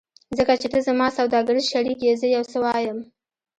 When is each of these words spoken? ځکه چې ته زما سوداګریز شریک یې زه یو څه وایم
ځکه 0.37 0.53
چې 0.61 0.67
ته 0.73 0.79
زما 0.87 1.07
سوداګریز 1.17 1.65
شریک 1.73 1.99
یې 2.07 2.13
زه 2.21 2.27
یو 2.35 2.43
څه 2.51 2.57
وایم 2.63 2.97